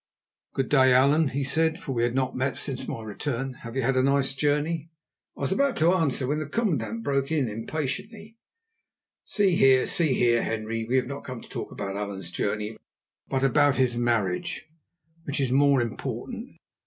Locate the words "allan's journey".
11.97-12.77